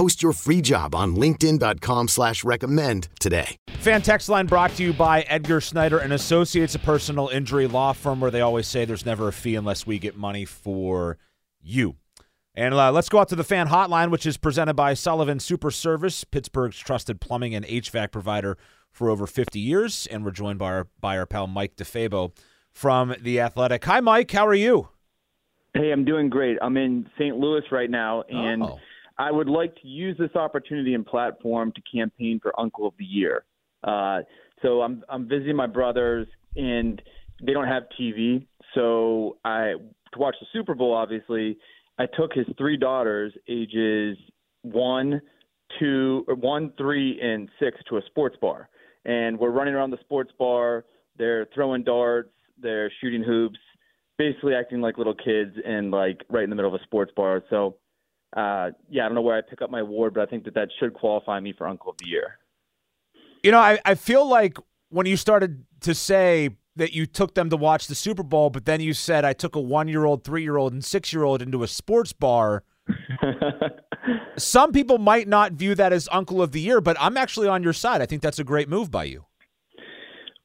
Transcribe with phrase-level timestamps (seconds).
[0.00, 3.58] Post your free job on LinkedIn.com slash recommend today.
[3.80, 7.92] Fan text line brought to you by Edgar Snyder and Associates, a personal injury law
[7.92, 11.18] firm where they always say there's never a fee unless we get money for
[11.60, 11.96] you.
[12.54, 15.70] And uh, let's go out to the fan hotline, which is presented by Sullivan Super
[15.70, 18.56] Service, Pittsburgh's trusted plumbing and HVAC provider
[18.90, 20.08] for over 50 years.
[20.10, 22.32] And we're joined by our, by our pal Mike DeFabo
[22.72, 23.84] from The Athletic.
[23.84, 24.30] Hi, Mike.
[24.30, 24.88] How are you?
[25.74, 26.56] Hey, I'm doing great.
[26.62, 27.36] I'm in St.
[27.36, 28.78] Louis right now, and Oh.
[29.20, 33.04] I would like to use this opportunity and platform to campaign for Uncle of the
[33.04, 33.44] Year.
[33.84, 34.20] Uh,
[34.62, 37.02] so I'm I'm visiting my brothers, and
[37.44, 38.46] they don't have TV.
[38.74, 39.74] So I
[40.12, 40.94] to watch the Super Bowl.
[40.94, 41.58] Obviously,
[41.98, 44.16] I took his three daughters, ages
[44.62, 45.20] one,
[45.78, 48.70] two, or one, three, and six, to a sports bar,
[49.04, 50.86] and we're running around the sports bar.
[51.18, 52.32] They're throwing darts.
[52.58, 53.58] They're shooting hoops
[54.16, 57.42] basically acting like little kids and like right in the middle of a sports bar.
[57.48, 57.76] So,
[58.36, 60.54] uh, yeah, I don't know where I pick up my award, but I think that
[60.54, 62.38] that should qualify me for Uncle of the Year.
[63.42, 64.58] You know, I, I feel like
[64.90, 68.66] when you started to say that you took them to watch the Super Bowl, but
[68.66, 71.24] then you said I took a one year old, three year old, and six year
[71.24, 72.62] old into a sports bar.
[74.36, 77.62] Some people might not view that as Uncle of the Year, but I'm actually on
[77.62, 78.00] your side.
[78.00, 79.24] I think that's a great move by you.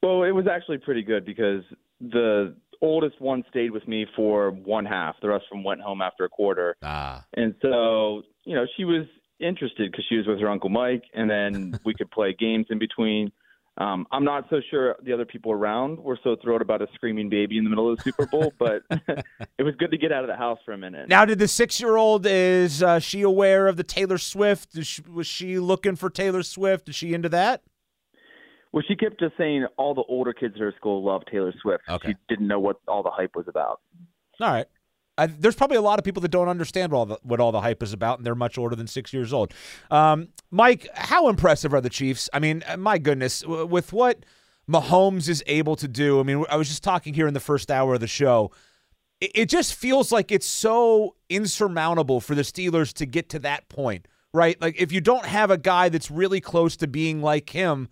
[0.02, 1.62] well, it was actually pretty good because
[2.00, 5.16] the oldest one stayed with me for one half.
[5.20, 6.76] The rest of them went home after a quarter.
[6.82, 7.24] Ah.
[7.34, 9.06] And so, you know, she was
[9.40, 12.78] interested because she was with her uncle Mike, and then we could play games in
[12.78, 13.32] between.
[13.78, 17.28] Um, I'm not so sure the other people around were so thrilled about a screaming
[17.28, 18.82] baby in the middle of the Super Bowl, but
[19.58, 21.08] it was good to get out of the house for a minute.
[21.08, 24.78] Now, did the six year old, is uh, she aware of the Taylor Swift?
[24.78, 26.88] Is she, was she looking for Taylor Swift?
[26.88, 27.62] Is she into that?
[28.76, 31.84] Well, she kept just saying all the older kids at her school love Taylor Swift.
[31.88, 32.08] Okay.
[32.08, 33.80] She didn't know what all the hype was about.
[34.38, 34.66] All right.
[35.16, 37.52] I, there's probably a lot of people that don't understand what all, the, what all
[37.52, 39.54] the hype is about, and they're much older than six years old.
[39.90, 42.28] Um, Mike, how impressive are the Chiefs?
[42.34, 44.26] I mean, uh, my goodness, w- with what
[44.70, 46.20] Mahomes is able to do.
[46.20, 48.50] I mean, I was just talking here in the first hour of the show.
[49.22, 53.70] It, it just feels like it's so insurmountable for the Steelers to get to that
[53.70, 54.60] point, right?
[54.60, 57.88] Like, if you don't have a guy that's really close to being like him,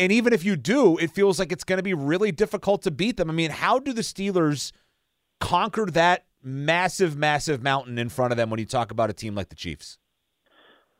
[0.00, 2.90] and even if you do, it feels like it's going to be really difficult to
[2.90, 3.28] beat them.
[3.28, 4.72] I mean, how do the Steelers
[5.40, 9.34] conquer that massive, massive mountain in front of them when you talk about a team
[9.34, 9.98] like the Chiefs?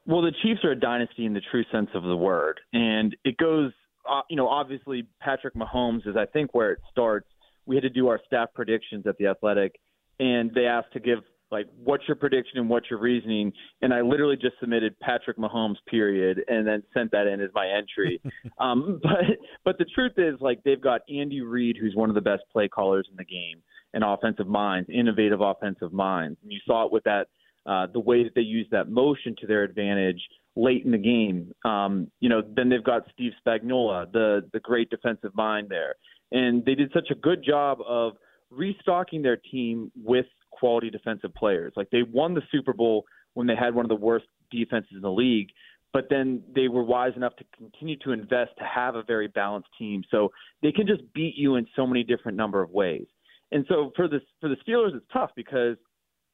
[0.06, 3.36] Well, the Chiefs are a dynasty in the true sense of the word, and it
[3.38, 3.72] goes.
[4.10, 7.28] Uh, you know, obviously Patrick Mahomes is, I think, where it starts.
[7.66, 9.78] We had to do our staff predictions at the Athletic,
[10.18, 11.18] and they asked to give
[11.50, 13.52] like, what's your prediction and what's your reasoning?
[13.82, 17.68] And I literally just submitted Patrick Mahomes, period, and then sent that in as my
[17.68, 18.20] entry.
[18.58, 22.20] um, but but the truth is, like, they've got Andy Reid, who's one of the
[22.20, 23.62] best play callers in the game,
[23.94, 26.38] and offensive minds, innovative offensive minds.
[26.42, 27.26] And you saw it with that
[27.66, 30.20] uh, the way that they use that motion to their advantage
[30.56, 31.52] late in the game.
[31.64, 35.94] Um, you know, then they've got Steve Spagnuolo, the the great defensive mind there,
[36.32, 38.14] and they did such a good job of
[38.50, 41.72] restocking their team with quality defensive players.
[41.76, 45.02] Like they won the Super Bowl when they had one of the worst defenses in
[45.02, 45.48] the league,
[45.92, 49.68] but then they were wise enough to continue to invest to have a very balanced
[49.78, 50.02] team.
[50.10, 50.30] So
[50.62, 53.06] they can just beat you in so many different number of ways.
[53.52, 55.76] And so for the for the Steelers, it's tough because,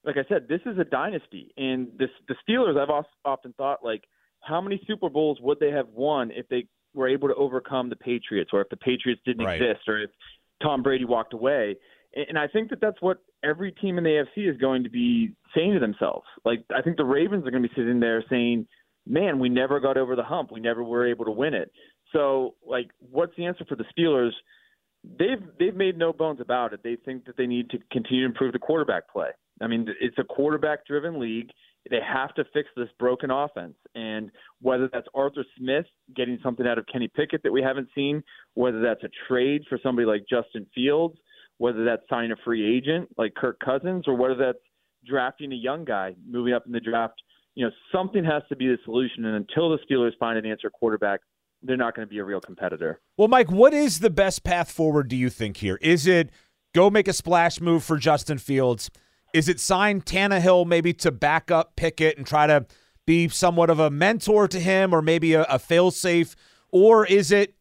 [0.05, 2.79] like I said, this is a dynasty, and this the Steelers.
[2.79, 4.05] I've often thought like,
[4.43, 7.97] how many Super Bowls would they have won if they were able to overcome the
[7.97, 9.61] Patriots, or if the Patriots didn't Right.
[9.61, 10.11] exist, or if
[10.63, 11.77] Tom Brady walked away?
[12.17, 15.35] And I think that that's what every team in the AFC is going to be
[15.55, 16.27] saying to themselves.
[16.45, 18.67] Like I think the Ravens are going to be sitting there saying,
[19.07, 20.51] "Man, we never got over the hump.
[20.51, 21.71] We never were able to win it."
[22.13, 24.33] So, like, what's the answer for the Steelers?
[25.05, 26.81] They've they've made no bones about it.
[26.83, 29.31] They think that they need to continue to improve the quarterback play.
[29.61, 31.51] I mean, it's a quarterback-driven league,
[31.91, 33.75] they have to fix this broken offense.
[33.95, 34.31] And
[34.61, 38.23] whether that's Arthur Smith getting something out of Kenny Pickett that we haven't seen,
[38.55, 41.17] whether that's a trade for somebody like Justin Fields,
[41.59, 44.59] whether that's signing a free agent like Kirk Cousins, or whether that's
[45.07, 47.15] drafting a young guy moving up in the draft,
[47.55, 49.25] you know, something has to be the solution.
[49.25, 51.21] And until the Steelers find an answer quarterback,
[51.63, 53.01] they're not going to be a real competitor.
[53.17, 55.79] Well, Mike, what is the best path forward, do you think, here?
[55.81, 56.31] Is it
[56.75, 58.91] go make a splash move for Justin Fields?
[59.33, 62.67] Is it sign Tannehill maybe to back up Pickett and try to
[63.07, 66.35] be somewhat of a mentor to him or maybe a, a failsafe?
[66.71, 67.55] Or is it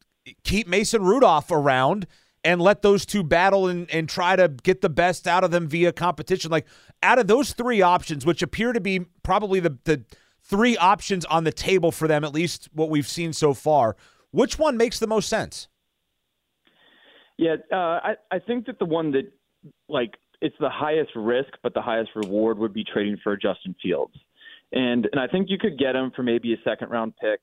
[0.44, 2.08] keep Mason Rudolph around
[2.46, 5.68] and let those two battle and, and try to get the best out of them
[5.68, 6.52] via competition?
[6.52, 6.68] Like,
[7.04, 10.06] out of those three options, which appear to be probably the, the
[10.44, 13.98] three options on the table for them, at least what we've seen so far,
[14.32, 15.68] which one makes the most sense?
[17.38, 19.32] Yeah, uh, I, I think that the one that,
[19.90, 24.14] like, it's the highest risk, but the highest reward would be trading for Justin Fields,
[24.72, 27.40] and and I think you could get him for maybe a second round pick,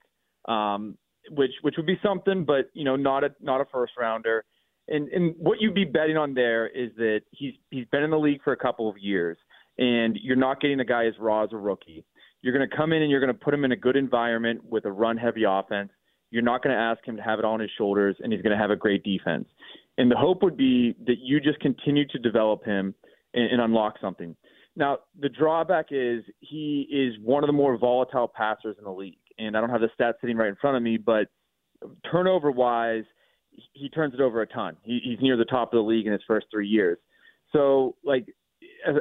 [0.47, 0.97] um,
[1.31, 4.45] which which would be something, but you know not a not a first rounder.
[4.93, 8.19] And and what you'd be betting on there is that he's he's been in the
[8.19, 9.39] league for a couple of years,
[9.79, 12.05] and you're not getting a guy as raw as a rookie.
[12.43, 14.65] You're going to come in and you're going to put him in a good environment
[14.65, 15.91] with a run heavy offense.
[16.31, 18.57] You're not going to ask him to have it on his shoulders, and he's going
[18.57, 19.47] to have a great defense.
[19.99, 22.95] And the hope would be that you just continue to develop him
[23.35, 24.35] and, and unlock something.
[24.75, 29.19] Now, the drawback is he is one of the more volatile passers in the league.
[29.39, 31.29] And I don't have the stats sitting right in front of me, but
[32.11, 33.05] turnover wise,
[33.73, 34.77] he turns it over a ton.
[34.83, 36.99] He, he's near the top of the league in his first three years.
[37.53, 38.27] So, like,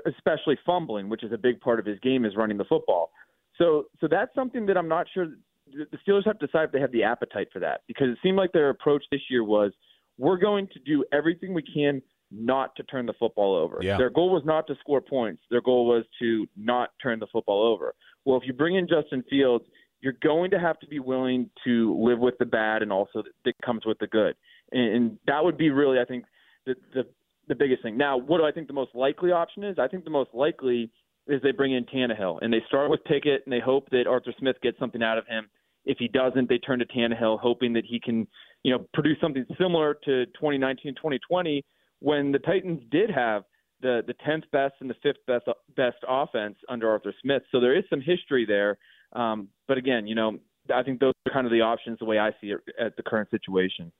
[0.06, 3.12] especially fumbling, which is a big part of his game, is running the football.
[3.58, 5.28] So, so that's something that I'm not sure
[5.68, 8.38] the Steelers have to decide if they have the appetite for that because it seemed
[8.38, 9.72] like their approach this year was–
[10.18, 12.02] we're going to do everything we can
[12.32, 13.80] not to turn the football over.
[13.82, 13.98] Yeah.
[13.98, 15.42] Their goal was not to score points.
[15.50, 17.96] Their goal was to not turn the football over.
[18.24, 19.66] Well, if you bring in Justin Fields,
[20.02, 23.54] you're going to have to be willing to live with the bad and also that
[23.64, 24.36] comes with the good.
[24.72, 26.26] And, that would be really, I think,
[26.66, 27.04] the, the
[27.48, 27.98] the biggest thing.
[27.98, 29.78] Now, what do I think the most likely option is?
[29.78, 30.90] I think the most likely
[31.28, 34.34] is they bring in Tannehill and they start with Pickett and they hope that Arthur
[34.40, 35.50] Smith gets something out of him.
[35.84, 38.28] If he doesn't, they turn to Tannehill, hoping that he can
[38.64, 41.66] you know, produce something similar to 2019, 2020,
[42.00, 43.44] when the Titans did have
[43.82, 45.46] the the 10th best and the fifth best
[45.76, 47.42] best offense under Arthur Smith.
[47.52, 48.78] So there is some history there.
[49.14, 50.38] Um, but again, you know,
[50.74, 53.04] I think those are kind of the options the way I see it at the
[53.04, 53.92] current situation.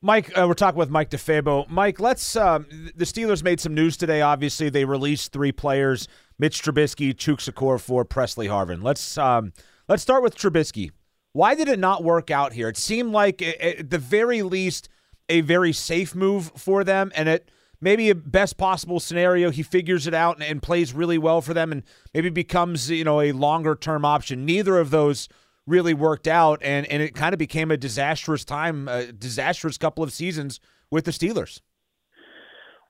[0.00, 1.68] Mike, uh, we're talking with Mike DeFabo.
[1.70, 2.36] Mike, let's.
[2.36, 4.20] Um, the Steelers made some news today.
[4.20, 8.82] Obviously, they released three players: Mitch Trubisky, Chukwuma Okorafor, for Presley Harvin.
[8.82, 9.54] Let's um,
[9.88, 10.90] let's start with Trubisky.
[11.32, 12.68] Why did it not work out here?
[12.68, 14.88] It seemed like, at the very least,
[15.28, 17.50] a very safe move for them, and it
[17.80, 19.50] maybe a best possible scenario.
[19.50, 21.82] He figures it out and, and plays really well for them, and
[22.12, 24.44] maybe becomes you know a longer term option.
[24.44, 25.28] Neither of those
[25.66, 30.04] really worked out, and and it kind of became a disastrous time, a disastrous couple
[30.04, 30.60] of seasons
[30.90, 31.60] with the Steelers.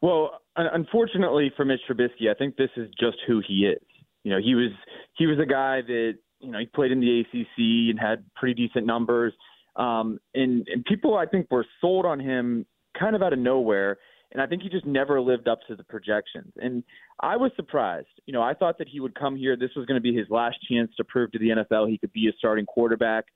[0.02, 3.82] Well, unfortunately for Mitch Trubisky, I think this is just who he is.
[4.22, 4.70] You know, he was
[5.16, 6.14] he was a guy that
[6.44, 9.32] you know, he played in the ACC and had pretty decent numbers.
[9.76, 12.66] Um, and, and people, I think, were sold on him
[12.98, 13.98] kind of out of nowhere.
[14.34, 16.52] And I think he just never lived up to the projections.
[16.56, 16.82] And
[17.20, 18.08] I was surprised.
[18.26, 19.56] You know, I thought that he would come here.
[19.56, 22.12] This was going to be his last chance to prove to the NFL he could
[22.12, 23.26] be a starting quarterback.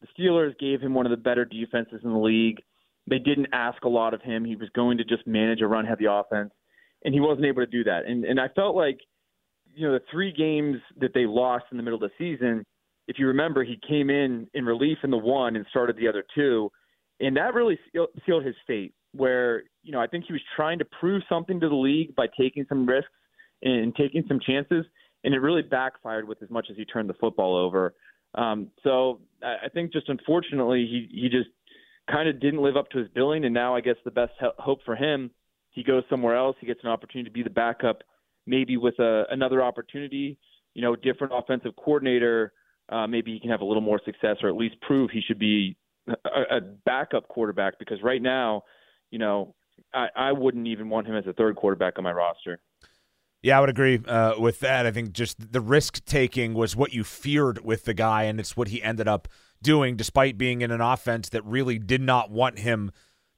[0.00, 2.62] The Steelers gave him one of the better defenses in the league.
[3.06, 4.44] They didn't ask a lot of him.
[4.44, 6.50] He was going to just manage a run heavy offense,
[7.04, 8.06] and he wasn't able to do that.
[8.06, 8.98] And and I felt like–
[9.76, 12.64] you know, the three games that they lost in the middle of the season,
[13.08, 16.24] if you remember, he came in in relief in the one and started the other
[16.34, 16.72] two,
[17.20, 17.78] and that really
[18.24, 18.94] sealed his fate.
[19.16, 22.26] Where you know, I think he was trying to prove something to the league by
[22.38, 23.10] taking some risks
[23.62, 24.84] and taking some chances,
[25.24, 27.94] and it really backfired with as much as he turned the football over.
[28.34, 31.50] Um, so I think just unfortunately he he just
[32.10, 34.80] kind of didn't live up to his billing, and now I guess the best hope
[34.84, 35.30] for him,
[35.70, 36.56] he goes somewhere else.
[36.60, 38.02] He gets an opportunity to be the backup
[38.46, 40.38] maybe with a, another opportunity,
[40.74, 42.52] you know, different offensive coordinator,
[42.88, 45.38] uh, maybe he can have a little more success or at least prove he should
[45.38, 45.76] be
[46.08, 48.62] a, a backup quarterback because right now,
[49.10, 49.54] you know,
[49.94, 52.60] I, I wouldn't even want him as a third quarterback on my roster.
[53.42, 54.86] Yeah, I would agree uh, with that.
[54.86, 58.56] I think just the risk taking was what you feared with the guy, and it's
[58.56, 59.28] what he ended up
[59.62, 62.90] doing, despite being in an offense that really did not want him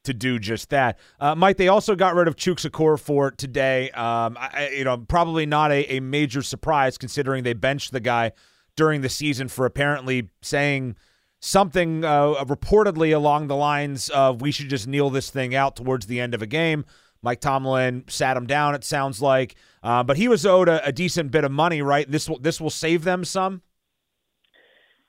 [0.04, 0.98] to do just that.
[1.20, 3.90] Uh, Mike, they also got rid of Chukwuma Okorafor today.
[3.90, 8.32] Um, I, you know, probably not a, a major surprise considering they benched the guy
[8.76, 10.96] during the season for apparently saying
[11.40, 16.06] something uh, reportedly along the lines of we should just kneel this thing out towards
[16.06, 16.84] the end of a game.
[17.22, 18.74] Mike Tomlin sat him down.
[18.74, 22.08] It sounds like, uh, but he was owed a, a, decent bit of money, right?
[22.08, 23.62] This will this will save them some.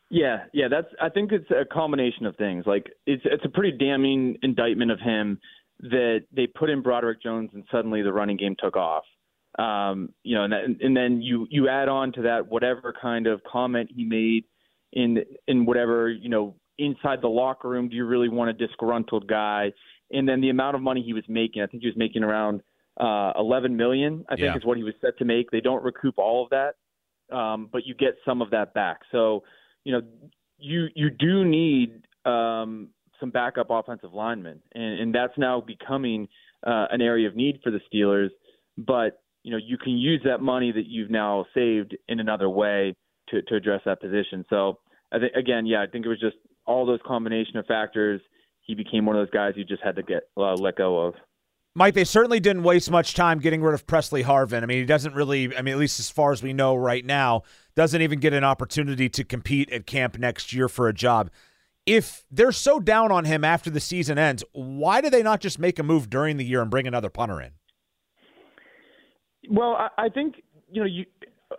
[0.09, 0.88] Yeah, yeah, that's.
[1.00, 2.65] I think it's a combination of things.
[2.65, 5.39] Like it's it's a pretty damning indictment of him
[5.81, 9.03] that they put in Broderick Jones and suddenly the running game took off.
[9.57, 13.27] Um, you know, and, that, and then you you add on to that whatever kind
[13.27, 14.45] of comment he made
[14.93, 17.89] in in whatever you know inside the locker room.
[17.89, 19.72] Do you really want a disgruntled guy?
[20.12, 21.62] And then the amount of money he was making.
[21.62, 22.62] I think he was making around
[23.00, 24.25] uh, 11 million.
[24.27, 24.58] I think yeah.
[24.58, 25.51] is what he was set to make.
[25.51, 29.01] They don't recoup all of that, um, but you get some of that back.
[29.12, 29.43] So
[29.84, 30.01] you know
[30.58, 36.27] you you do need um, some backup offensive linemen, and, and that's now becoming
[36.65, 38.29] uh, an area of need for the Steelers.
[38.77, 42.96] But you know you can use that money that you've now saved in another way
[43.31, 44.45] to to address that position.
[44.50, 44.79] So
[45.12, 48.21] I think again, yeah, I think it was just all those combination of factors.
[48.62, 51.15] He became one of those guys you just had to get uh, let go of.
[51.75, 54.63] Mike, they certainly didn't waste much time getting rid of Presley Harvin.
[54.63, 57.05] I mean, he doesn't really, I mean, at least as far as we know right
[57.05, 57.43] now,
[57.75, 61.29] doesn't even get an opportunity to compete at camp next year for a job.
[61.86, 65.57] If they're so down on him after the season ends, why do they not just
[65.57, 67.51] make a move during the year and bring another punter in?
[69.50, 70.36] Well, I, I think
[70.69, 71.05] you know you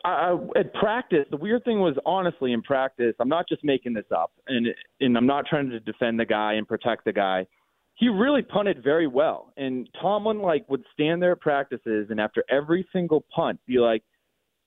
[0.04, 1.26] I, at practice.
[1.30, 3.14] The weird thing was honestly in practice.
[3.18, 4.68] I'm not just making this up, and
[5.00, 7.46] and I'm not trying to defend the guy and protect the guy.
[7.94, 12.44] He really punted very well, and Tomlin like would stand there at practices, and after
[12.50, 14.02] every single punt, be like,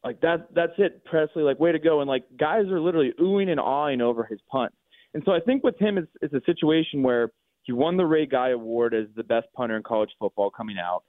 [0.03, 1.43] like that that's it, Presley.
[1.43, 4.73] Like way to go, and like guys are literally oohing and awing over his punt.
[5.13, 7.31] And so I think with him, it's, it's a situation where
[7.63, 11.03] he won the Ray Guy Award as the best punter in college football coming out.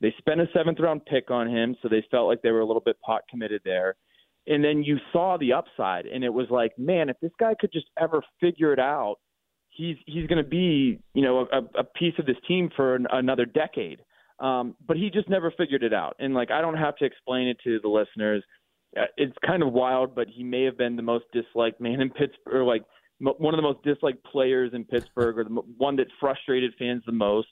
[0.00, 2.66] They spent a seventh round pick on him, so they felt like they were a
[2.66, 3.96] little bit pot committed there.
[4.46, 7.72] And then you saw the upside, and it was like, man, if this guy could
[7.72, 9.16] just ever figure it out,
[9.70, 13.06] he's he's going to be, you know, a, a piece of this team for an,
[13.10, 14.00] another decade.
[14.40, 16.16] Um, but he just never figured it out.
[16.18, 18.44] And like, I don't have to explain it to the listeners.
[18.96, 22.10] Uh, it's kind of wild, but he may have been the most disliked man in
[22.10, 22.84] Pittsburgh, or like
[23.18, 27.12] one of the most disliked players in Pittsburgh, or the one that frustrated fans the
[27.12, 27.48] most,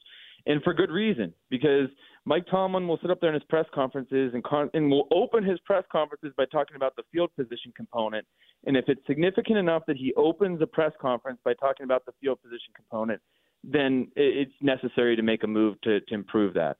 [0.47, 1.88] and for good reason because
[2.28, 5.45] Mike Tomlin will sit up there in his press conferences and, con- and will open
[5.45, 8.26] his press conferences by talking about the field position component.
[8.66, 12.12] And if it's significant enough that he opens a press conference by talking about the
[12.21, 13.23] field position component,
[13.62, 16.78] then it's necessary to make a move to, to improve that.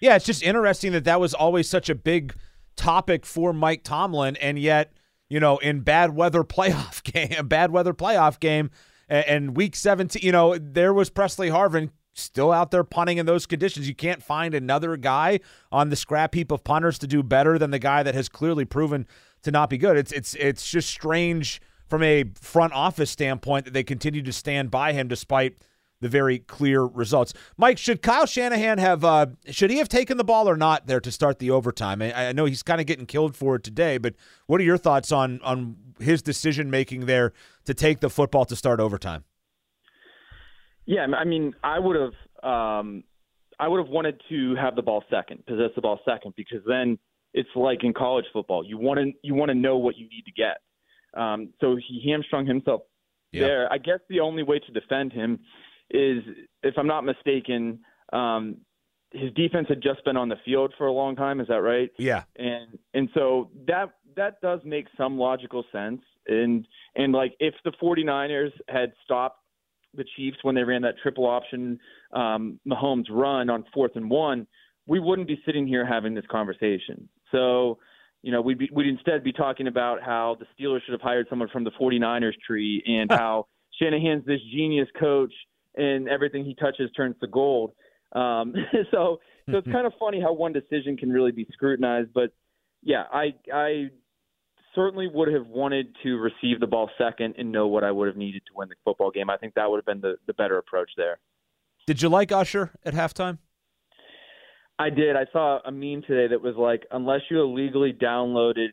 [0.00, 2.34] Yeah, it's just interesting that that was always such a big
[2.76, 4.92] topic for Mike Tomlin, and yet,
[5.30, 8.70] you know, in bad weather playoff game, bad weather playoff game,
[9.08, 13.44] and week 17, you know, there was Presley Harvin still out there punting in those
[13.44, 13.88] conditions.
[13.88, 15.40] You can't find another guy
[15.70, 18.64] on the scrap heap of punters to do better than the guy that has clearly
[18.64, 19.06] proven
[19.42, 19.96] to not be good.
[19.96, 24.70] It's it's it's just strange from a front office standpoint that they continue to stand
[24.70, 25.58] by him despite
[26.00, 27.32] the very clear results.
[27.56, 31.00] Mike, should Kyle Shanahan have uh, should he have taken the ball or not there
[31.00, 32.02] to start the overtime?
[32.02, 34.14] I, I know he's kind of getting killed for it today, but
[34.46, 37.32] what are your thoughts on on his decision making there
[37.64, 39.24] to take the football to start overtime?
[40.86, 43.04] Yeah, I mean, I would have, um,
[43.58, 46.98] I would have wanted to have the ball second, possess the ball second, because then
[47.32, 48.64] it's like in college football.
[48.64, 50.58] You want to, you want to know what you need to get.
[51.20, 52.82] Um, so he hamstrung himself
[53.32, 53.46] yeah.
[53.46, 53.72] there.
[53.72, 55.40] I guess the only way to defend him
[55.90, 56.22] is,
[56.62, 57.80] if I'm not mistaken,
[58.12, 58.56] um,
[59.12, 61.40] his defense had just been on the field for a long time.
[61.40, 61.90] Is that right?
[61.98, 62.24] Yeah.
[62.36, 66.02] And and so that that does make some logical sense.
[66.26, 69.43] And and like if the 49ers had stopped
[69.96, 71.78] the Chiefs when they ran that triple option
[72.12, 74.46] um, Mahomes run on fourth and one,
[74.86, 77.08] we wouldn't be sitting here having this conversation.
[77.32, 77.78] So,
[78.22, 81.26] you know, we'd, be, we'd instead be talking about how the Steelers should have hired
[81.28, 83.46] someone from the 49ers tree and how
[83.80, 85.32] Shanahan's this genius coach
[85.76, 87.72] and everything he touches turns to gold.
[88.12, 88.54] Um,
[88.90, 89.18] so,
[89.50, 92.10] so it's kind of funny how one decision can really be scrutinized.
[92.14, 92.32] But
[92.82, 93.90] yeah, I, I
[94.74, 98.16] certainly would have wanted to receive the ball second and know what I would have
[98.16, 99.30] needed to win the football game.
[99.30, 101.18] I think that would have been the, the better approach there.
[101.86, 103.38] Did you like Usher at halftime?
[104.78, 105.16] I did.
[105.16, 108.68] I saw a meme today that was like, unless you illegally downloaded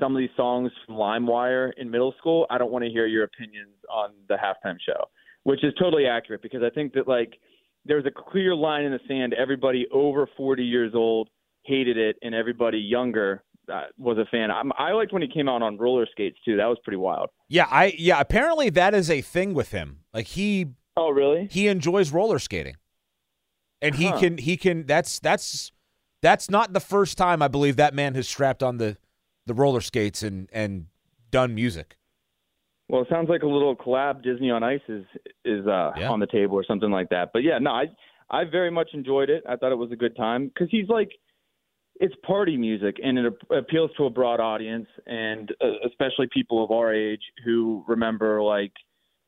[0.00, 3.24] some of these songs from LimeWire in middle school, I don't want to hear your
[3.24, 5.04] opinions on the halftime show,
[5.44, 7.34] which is totally accurate because I think that like
[7.84, 9.34] there's a clear line in the sand.
[9.34, 11.28] Everybody over 40 years old
[11.62, 14.50] hated it, and everybody younger uh, was a fan.
[14.50, 16.56] I'm, I liked when he came out on roller skates too.
[16.56, 17.30] That was pretty wild.
[17.48, 18.20] Yeah, I yeah.
[18.20, 20.00] Apparently that is a thing with him.
[20.12, 20.66] Like he.
[20.96, 21.48] Oh really?
[21.50, 22.76] He enjoys roller skating,
[23.82, 24.18] and he huh.
[24.18, 24.86] can he can.
[24.86, 25.72] That's that's
[26.22, 28.96] that's not the first time I believe that man has strapped on the
[29.46, 30.86] the roller skates and and
[31.30, 31.96] done music.
[32.88, 35.04] Well, it sounds like a little collab Disney on Ice is
[35.44, 36.10] is uh, yeah.
[36.10, 37.30] on the table or something like that.
[37.32, 37.84] But yeah, no, I
[38.30, 39.42] I very much enjoyed it.
[39.48, 41.10] I thought it was a good time because he's like,
[42.04, 46.70] it's party music and it appeals to a broad audience, and uh, especially people of
[46.70, 48.72] our age who remember like,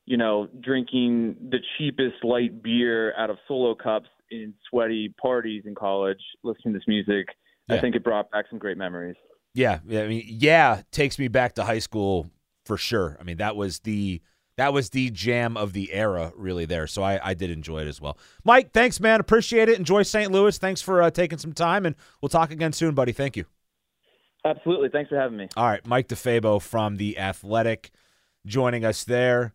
[0.05, 5.75] you know, drinking the cheapest light beer out of solo cups in sweaty parties in
[5.75, 7.29] college, listening to this music.
[7.67, 7.77] Yeah.
[7.77, 9.17] I think it brought back some great memories.
[9.55, 10.03] Yeah, yeah.
[10.03, 12.31] I mean, yeah, takes me back to high school
[12.67, 13.17] for sure.
[13.19, 14.21] I mean, that was the
[14.57, 16.65] that was the jam of the era, really.
[16.65, 18.19] There, so I, I did enjoy it as well.
[18.45, 19.21] Mike, thanks, man.
[19.21, 19.79] Appreciate it.
[19.79, 20.33] Enjoy St.
[20.33, 20.57] Louis.
[20.57, 23.13] Thanks for uh, taking some time, and we'll talk again soon, buddy.
[23.13, 23.45] Thank you.
[24.45, 24.89] Absolutely.
[24.89, 25.49] Thanks for having me.
[25.57, 27.91] All right, Mike DeFabo from the Athletic,
[28.47, 29.53] joining us there.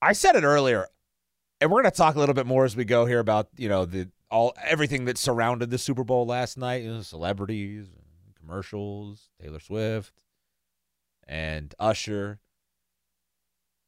[0.00, 0.86] I said it earlier,
[1.60, 3.68] and we're going to talk a little bit more as we go here about you
[3.68, 6.82] know the all everything that surrounded the Super Bowl last night.
[6.82, 7.86] You know, celebrities,
[8.40, 10.12] commercials, Taylor Swift,
[11.28, 12.40] and Usher.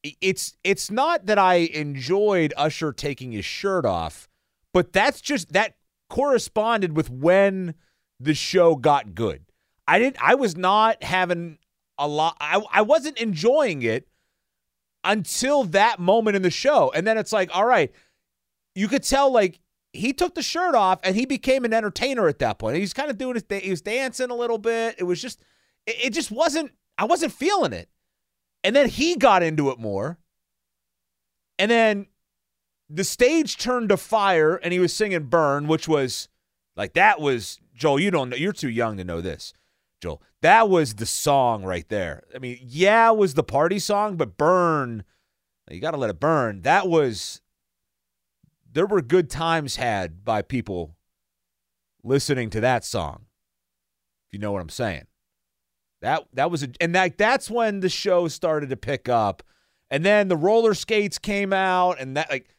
[0.03, 4.29] It's it's not that I enjoyed Usher taking his shirt off,
[4.73, 5.75] but that's just that
[6.09, 7.75] corresponded with when
[8.21, 9.45] the show got good.
[9.87, 11.59] I didn't I was not having
[11.99, 14.09] a lot I I wasn't enjoying it
[15.05, 16.93] until that moment in the show.
[16.95, 17.93] And then it's like, all right,
[18.75, 19.61] you could tell like
[19.93, 22.77] he took the shirt off and he became an entertainer at that point.
[22.77, 24.97] He's kind of doing his he was dancing a little bit.
[24.99, 25.41] It was just
[25.87, 27.89] it, it just wasn't I wasn't feeling it.
[28.69, 30.19] And then he got into it more.
[31.59, 32.07] And then
[32.91, 36.29] the stage turned to fire and he was singing Burn, which was
[36.77, 39.55] like that was Joel, you don't know you're too young to know this.
[40.03, 40.21] Joel.
[40.43, 42.25] That was the song right there.
[42.35, 45.03] I mean, yeah, it was the party song, but Burn,
[45.71, 46.61] you got to let it burn.
[46.61, 47.41] That was
[48.71, 50.95] there were good times had by people
[52.05, 53.25] listening to that song.
[54.27, 55.07] If you know what I'm saying.
[56.01, 59.43] That that was a, and that that's when the show started to pick up.
[59.91, 62.55] And then the roller skates came out and that like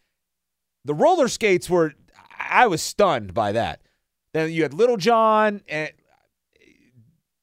[0.84, 1.94] the roller skates were
[2.38, 3.82] I was stunned by that.
[4.34, 5.92] Then you had Lil Jon and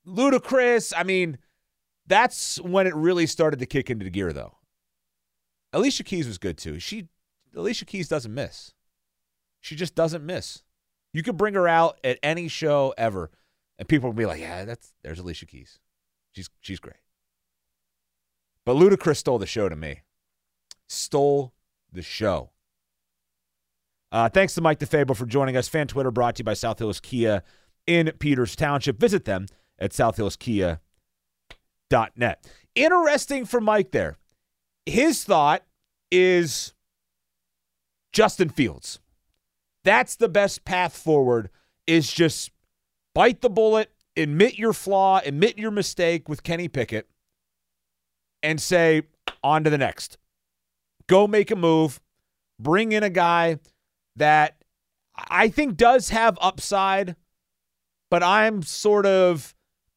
[0.06, 0.92] Ludacris.
[0.96, 1.38] I mean,
[2.06, 4.56] that's when it really started to kick into gear though.
[5.72, 6.78] Alicia Keys was good too.
[6.78, 7.08] She
[7.54, 8.72] Alicia Keys doesn't miss.
[9.60, 10.62] She just doesn't miss.
[11.12, 13.30] You could bring her out at any show ever,
[13.78, 15.78] and people will be like, "Yeah, that's there's Alicia Keys.
[16.36, 17.00] She's she's great."
[18.66, 20.02] But Ludacris stole the show to me.
[20.86, 21.54] Stole
[21.90, 22.50] the show.
[24.12, 25.68] Uh, thanks to Mike DeFabo for joining us.
[25.68, 27.42] Fan Twitter brought to you by South Hills Kia
[27.86, 29.00] in Peters Township.
[29.00, 29.46] Visit them
[29.78, 32.46] at southhillskia.net.
[32.74, 34.16] Interesting for Mike there.
[34.84, 35.62] His thought
[36.10, 36.74] is
[38.12, 39.00] Justin Fields.
[39.84, 41.50] That's the best path forward
[41.86, 42.50] is just
[43.14, 47.08] bite the bullet, admit your flaw, admit your mistake with Kenny Pickett
[48.42, 49.02] and say
[49.42, 50.18] on to the next.
[51.06, 52.00] Go make a move,
[52.58, 53.58] bring in a guy
[54.16, 54.56] that
[55.16, 57.16] I think does have upside,
[58.10, 59.54] but I'm sort of,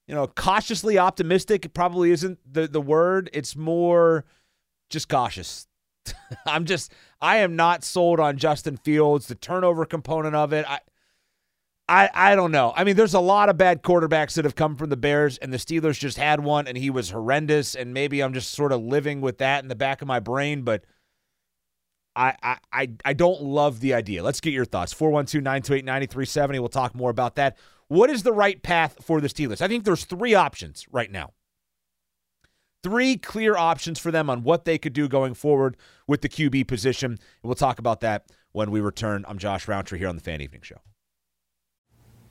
[0.08, 1.66] you know, cautiously optimistic.
[1.66, 3.30] It probably isn't the, the word.
[3.34, 4.26] It's more
[4.90, 5.68] just cautious.
[6.46, 10.66] I'm just I am not sold on Justin Fields, the turnover component of it.
[10.70, 10.80] I
[11.90, 12.72] I I don't know.
[12.76, 15.52] I mean, there's a lot of bad quarterbacks that have come from the Bears and
[15.52, 18.82] the Steelers just had one and he was horrendous and maybe I'm just sort of
[18.82, 20.86] living with that in the back of my brain, but
[22.16, 24.24] I, I, I, don't love the idea.
[24.24, 24.92] Let's get your thoughts.
[24.92, 26.60] 412 928 9370.
[26.60, 27.58] We'll talk more about that.
[27.88, 29.62] What is the right path for the Steelers?
[29.62, 31.32] I think there's three options right now.
[32.84, 36.68] Three clear options for them on what they could do going forward with the QB
[36.68, 37.12] position.
[37.12, 39.24] And we'll talk about that when we return.
[39.28, 40.82] I'm Josh Rowntree here on the Fan Evening Show.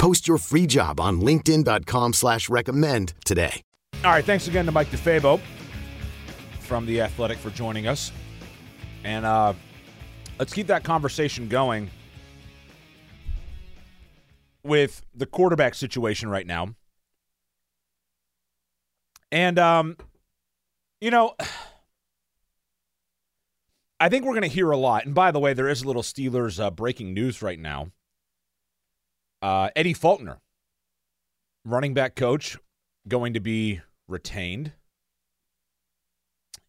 [0.00, 3.60] Post your free job on LinkedIn.com slash recommend today.
[4.02, 5.38] All right, thanks again to Mike DeFabo
[6.60, 8.10] from The Athletic for joining us.
[9.04, 9.52] And uh,
[10.38, 11.90] let's keep that conversation going
[14.64, 16.74] with the quarterback situation right now.
[19.30, 19.98] And, um,
[21.02, 21.34] you know,
[24.00, 25.04] I think we're going to hear a lot.
[25.04, 27.90] And by the way, there is a little Steelers uh, breaking news right now.
[29.42, 30.40] Uh, Eddie Faulkner,
[31.64, 32.58] running back coach,
[33.08, 34.72] going to be retained.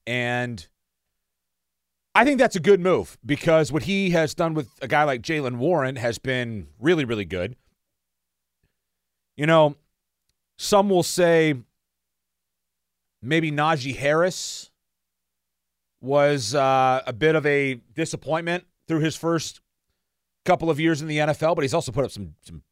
[0.07, 0.65] And
[2.13, 5.21] I think that's a good move because what he has done with a guy like
[5.21, 7.55] Jaylen Warren has been really, really good.
[9.37, 9.75] You know,
[10.57, 11.55] some will say
[13.21, 14.71] maybe Najee Harris
[16.01, 19.60] was uh, a bit of a disappointment through his first
[20.45, 22.63] couple of years in the NFL, but he's also put up some some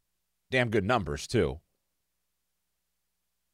[0.52, 1.60] damn good numbers too.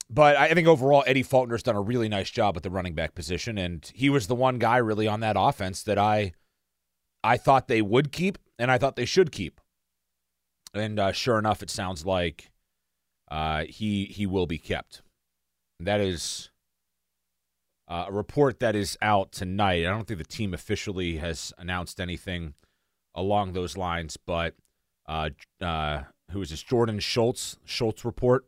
[0.10, 3.16] But I think overall, Eddie Faulkner's done a really nice job at the running back
[3.16, 6.34] position, and he was the one guy really on that offense that I
[7.24, 9.60] I thought they would keep, and I thought they should keep.
[10.74, 12.52] And uh, sure enough, it sounds like
[13.32, 15.02] uh, he he will be kept.
[15.80, 16.52] That is
[17.88, 19.86] uh, a report that is out tonight.
[19.86, 22.54] I don't think the team officially has announced anything
[23.16, 24.54] along those lines, but
[25.08, 25.30] uh,
[25.62, 26.62] uh, who is this?
[26.62, 28.46] Jordan Schultz, Schultz report,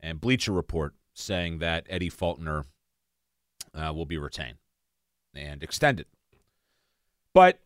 [0.00, 2.64] and Bleacher Report saying that Eddie Faulkner
[3.74, 4.58] uh, will be retained
[5.34, 6.06] and extended.
[7.34, 7.60] But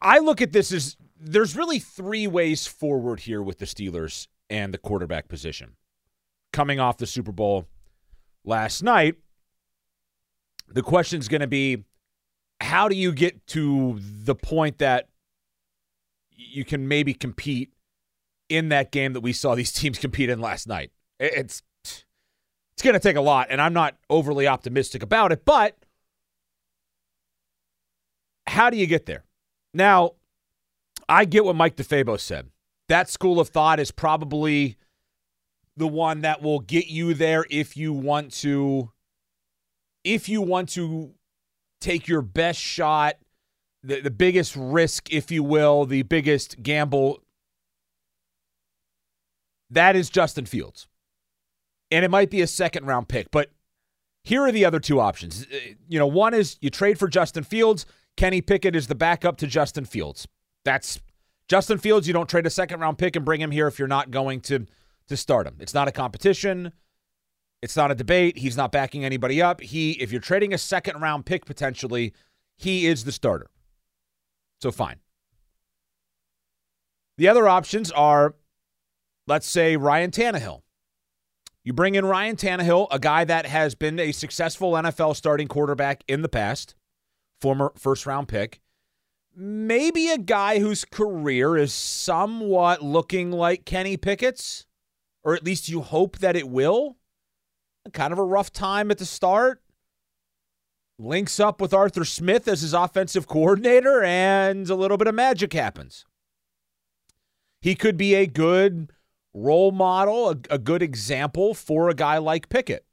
[0.00, 4.72] I look at this as there's really three ways forward here with the Steelers and
[4.72, 5.76] the quarterback position.
[6.52, 7.66] Coming off the Super Bowl
[8.44, 9.16] last night,
[10.68, 11.84] the question is going to be
[12.60, 15.08] how do you get to the point that
[16.36, 17.72] you can maybe compete
[18.48, 20.90] in that game that we saw these teams compete in last night?
[21.18, 25.76] It's it's going to take a lot, and I'm not overly optimistic about it, but
[28.46, 29.24] how do you get there?
[29.74, 30.12] Now,
[31.08, 32.48] I get what Mike DeFabo said.
[32.88, 34.76] That school of thought is probably
[35.76, 38.90] the one that will get you there if you want to
[40.04, 41.14] if you want to
[41.80, 43.14] take your best shot,
[43.82, 47.22] the, the biggest risk, if you will, the biggest gamble,
[49.70, 50.86] that is Justin Fields.
[51.90, 53.50] And it might be a second round pick, but
[54.24, 55.46] here are the other two options.
[55.52, 57.86] Uh, you know, one is you trade for Justin Fields.
[58.16, 60.28] Kenny Pickett is the backup to Justin Fields.
[60.64, 61.00] That's
[61.48, 62.06] Justin Fields.
[62.06, 64.40] You don't trade a second round pick and bring him here if you're not going
[64.42, 64.66] to
[65.08, 65.56] to start him.
[65.58, 66.72] It's not a competition.
[67.60, 68.38] It's not a debate.
[68.38, 69.60] He's not backing anybody up.
[69.60, 72.12] He, if you're trading a second round pick potentially,
[72.56, 73.48] he is the starter.
[74.62, 75.00] So fine.
[77.18, 78.36] The other options are,
[79.26, 80.62] let's say, Ryan Tannehill.
[81.64, 86.04] You bring in Ryan Tannehill, a guy that has been a successful NFL starting quarterback
[86.06, 86.76] in the past,
[87.40, 88.60] former first round pick.
[89.34, 94.66] Maybe a guy whose career is somewhat looking like Kenny Pickett's,
[95.24, 96.98] or at least you hope that it will
[97.92, 99.60] kind of a rough time at the start.
[101.02, 105.52] Links up with Arthur Smith as his offensive coordinator, and a little bit of magic
[105.52, 106.04] happens.
[107.60, 108.92] He could be a good
[109.34, 112.84] role model, a, a good example for a guy like Pickett.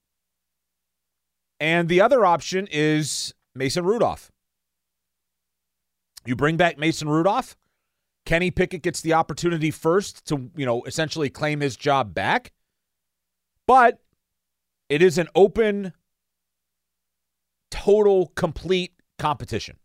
[1.59, 4.31] And the other option is Mason Rudolph.
[6.25, 7.55] You bring back Mason Rudolph.
[8.25, 12.53] Kenny Pickett gets the opportunity first to, you know, essentially claim his job back.
[13.67, 13.99] But
[14.87, 15.93] it is an open,
[17.71, 19.77] total, complete competition.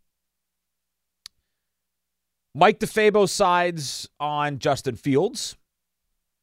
[2.55, 5.57] Mike DeFabo sides on Justin Fields.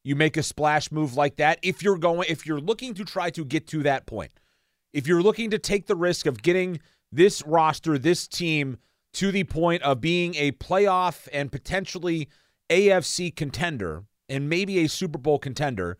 [0.03, 3.29] You make a splash move like that if you're going if you're looking to try
[3.29, 4.31] to get to that point.
[4.93, 8.77] If you're looking to take the risk of getting this roster, this team
[9.13, 12.27] to the point of being a playoff and potentially
[12.69, 15.97] AFC contender and maybe a Super Bowl contender,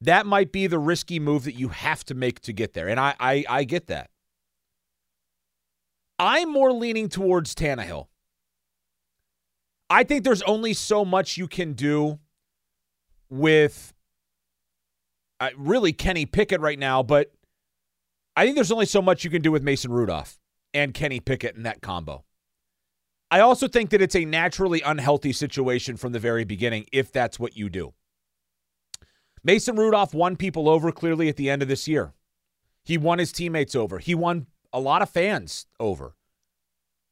[0.00, 2.88] that might be the risky move that you have to make to get there.
[2.88, 4.10] And I, I, I get that.
[6.18, 8.06] I'm more leaning towards Tannehill.
[9.90, 12.18] I think there's only so much you can do
[13.28, 13.92] with
[15.40, 17.32] uh, really Kenny Pickett right now, but
[18.36, 20.38] I think there's only so much you can do with Mason Rudolph
[20.72, 22.24] and Kenny Pickett in that combo.
[23.30, 27.38] I also think that it's a naturally unhealthy situation from the very beginning if that's
[27.38, 27.94] what you do.
[29.42, 32.14] Mason Rudolph won people over clearly at the end of this year.
[32.84, 33.98] He won his teammates over.
[33.98, 36.14] He won a lot of fans over.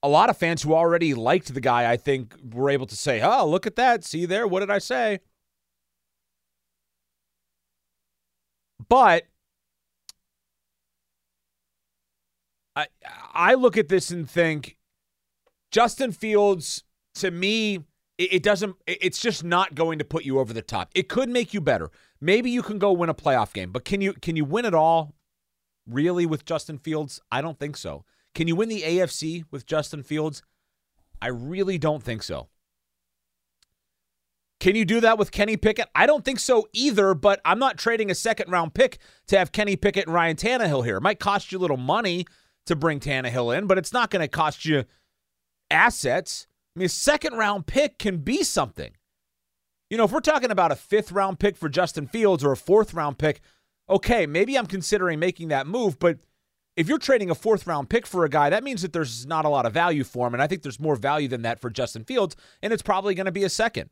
[0.03, 3.23] A lot of fans who already liked the guy, I think, were able to say,
[3.23, 4.05] oh, look at that.
[4.05, 4.49] See there?
[4.49, 5.21] What did I say?
[8.89, 9.23] But
[12.75, 12.89] I
[13.33, 14.77] I look at this and think
[15.71, 16.83] Justin Fields
[17.15, 17.85] to me
[18.19, 20.91] it, doesn't it's just not going to put you over the top.
[20.95, 21.91] It could make you better.
[22.21, 24.75] Maybe you can go win a playoff game, but can you can you win it
[24.75, 25.15] all
[25.87, 27.21] really with Justin Fields?
[27.31, 28.05] I don't think so.
[28.35, 30.43] Can you win the AFC with Justin Fields?
[31.21, 32.49] I really don't think so.
[34.63, 35.89] Can you do that with Kenny Pickett?
[35.93, 39.51] I don't think so either, but I'm not trading a second round pick to have
[39.51, 40.99] Kenny Pickett and Ryan Tannehill here.
[40.99, 42.27] It might cost you a little money
[42.67, 44.85] to bring Tannehill in, but it's not going to cost you
[45.69, 46.47] assets.
[46.77, 48.93] I mean, a second round pick can be something.
[49.91, 52.57] You know, if we're talking about a fifth round pick for Justin Fields or a
[52.57, 53.41] fourth round pick,
[53.89, 56.19] okay, maybe I'm considering making that move, but
[56.77, 59.45] if you're trading a fourth round pick for a guy, that means that there's not
[59.45, 60.35] a lot of value for him.
[60.35, 63.27] And I think there's more value than that for Justin Fields, and it's probably going
[63.27, 63.91] to be a second.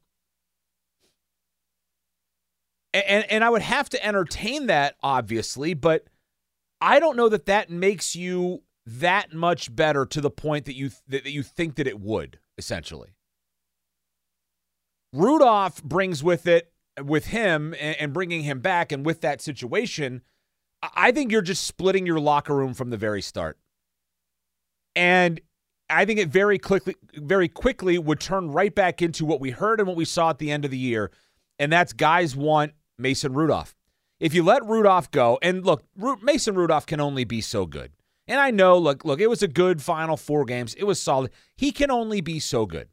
[2.92, 6.08] And, and I would have to entertain that, obviously, but
[6.80, 10.90] I don't know that that makes you that much better to the point that you
[11.06, 13.14] that you think that it would essentially.
[15.12, 20.22] Rudolph brings with it with him and, bringing him back and with that situation,
[20.82, 23.58] I think you're just splitting your locker room from the very start.
[24.96, 25.40] And
[25.88, 29.80] I think it very quickly very quickly would turn right back into what we heard
[29.80, 31.10] and what we saw at the end of the year,
[31.58, 33.74] and that's guys want Mason Rudolph.
[34.20, 35.84] If you let Rudolph go, and look,
[36.22, 37.92] Mason Rudolph can only be so good.
[38.26, 40.74] And I know, look, look, it was a good final four games.
[40.74, 41.32] It was solid.
[41.56, 42.88] He can only be so good.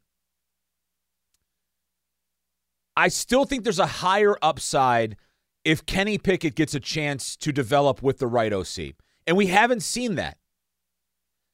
[2.98, 5.18] I still think there's a higher upside
[5.64, 8.96] if Kenny Pickett gets a chance to develop with the right OC.
[9.28, 10.38] And we haven't seen that.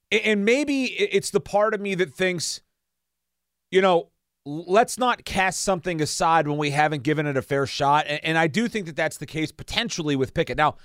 [0.10, 2.62] And maybe it's the part of me that thinks,
[3.71, 4.10] you know,
[4.45, 8.06] let's not cast something aside when we haven't given it a fair shot.
[8.08, 10.58] And, I do think that that's the case potentially with Pickett.
[10.58, 10.77] Now,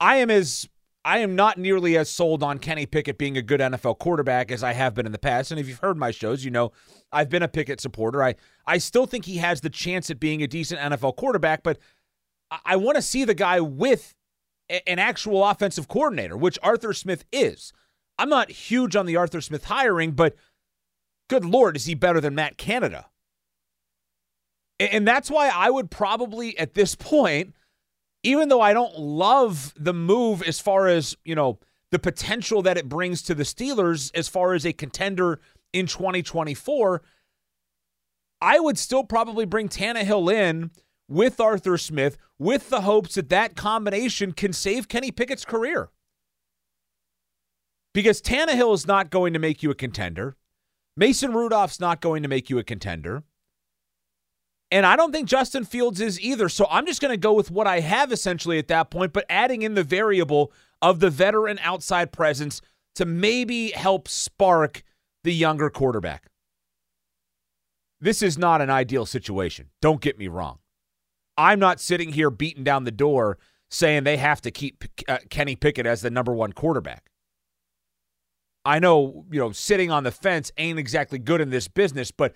[0.00, 0.68] I am as
[1.04, 4.62] I am not nearly as sold on Kenny Pickett being a good NFL quarterback as
[4.62, 5.50] I have been in the past.
[5.50, 6.72] And if you've heard my shows, you know
[7.12, 8.22] I've been a Pickett supporter.
[8.22, 8.36] I
[8.66, 11.78] I still think he has the chance at being a decent NFL quarterback, but
[12.50, 14.14] I, I want to see the guy with
[14.70, 17.72] a, an actual offensive coordinator, which Arthur Smith is.
[18.18, 20.36] I'm not huge on the Arthur Smith hiring, but
[21.28, 23.06] good lord, is he better than Matt Canada?
[24.80, 27.54] And that's why I would probably, at this point,
[28.24, 31.58] even though I don't love the move as far as, you know,
[31.90, 35.40] the potential that it brings to the Steelers as far as a contender
[35.72, 37.02] in 2024,
[38.40, 40.70] I would still probably bring Tannehill in
[41.06, 45.90] with Arthur Smith with the hopes that that combination can save Kenny Pickett's career.
[47.92, 50.36] Because Tannehill is not going to make you a contender.
[50.96, 53.22] Mason Rudolph's not going to make you a contender.
[54.74, 56.48] And I don't think Justin Fields is either.
[56.48, 59.24] So I'm just going to go with what I have essentially at that point, but
[59.28, 60.50] adding in the variable
[60.82, 62.60] of the veteran outside presence
[62.96, 64.82] to maybe help spark
[65.22, 66.26] the younger quarterback.
[68.00, 69.70] This is not an ideal situation.
[69.80, 70.58] Don't get me wrong.
[71.38, 73.38] I'm not sitting here beating down the door
[73.70, 77.10] saying they have to keep uh, Kenny Pickett as the number one quarterback.
[78.64, 82.34] I know, you know, sitting on the fence ain't exactly good in this business, but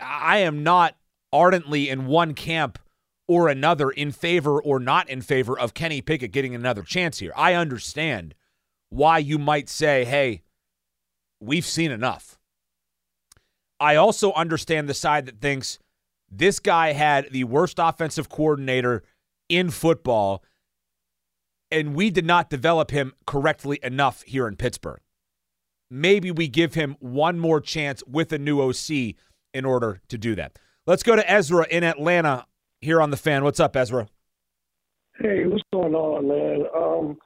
[0.00, 0.94] I am not
[1.32, 2.78] ardently in one camp
[3.26, 7.32] or another in favor or not in favor of Kenny Pickett getting another chance here.
[7.36, 8.34] I understand
[8.88, 10.42] why you might say, hey,
[11.40, 12.38] we've seen enough.
[13.78, 15.78] I also understand the side that thinks
[16.30, 19.02] this guy had the worst offensive coordinator
[19.48, 20.42] in football,
[21.70, 25.00] and we did not develop him correctly enough here in Pittsburgh
[25.90, 29.14] maybe we give him one more chance with a new OC
[29.54, 30.58] in order to do that.
[30.88, 32.46] Let's go to Ezra in Atlanta
[32.80, 33.44] here on the fan.
[33.44, 34.08] What's up, Ezra?
[35.18, 36.64] Hey, what's going on, man?
[36.74, 37.18] Um,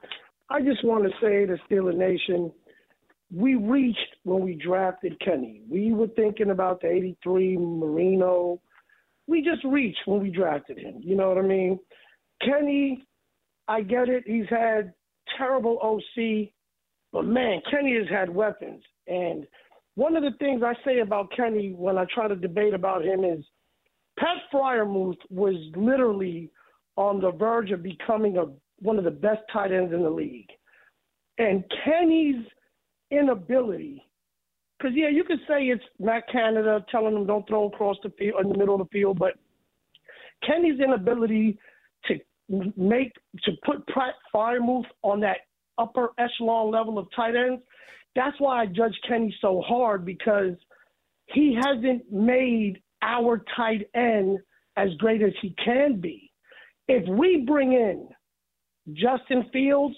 [0.49, 2.51] I just want to say to Steeler Nation,
[3.33, 5.61] we reached when we drafted Kenny.
[5.69, 8.59] We were thinking about the 83 Marino.
[9.27, 10.99] We just reached when we drafted him.
[10.99, 11.79] You know what I mean?
[12.41, 13.07] Kenny,
[13.69, 14.25] I get it.
[14.27, 14.93] He's had
[15.37, 16.49] terrible OC,
[17.13, 18.83] but man, Kenny has had weapons.
[19.07, 19.47] And
[19.95, 23.23] one of the things I say about Kenny when I try to debate about him
[23.23, 23.43] is
[24.17, 26.49] Pat Freiermuth was literally
[26.95, 28.45] on the verge of becoming a
[28.79, 30.49] one of the best tight ends in the league.
[31.37, 32.45] And Kenny's
[33.11, 34.03] inability,
[34.77, 38.41] because yeah, you could say it's Matt Canada telling him don't throw across the field
[38.43, 39.33] in the middle of the field, but
[40.45, 41.57] Kenny's inability
[42.05, 42.15] to
[42.75, 45.37] make to put Pratt Freiermuth on that
[45.77, 47.61] upper echelon level of tight ends.
[48.15, 50.55] That's why I judge Kenny so hard because
[51.27, 54.39] he hasn't made our tight end
[54.77, 56.31] as great as he can be.
[56.87, 58.09] If we bring in
[58.93, 59.95] Justin Fields,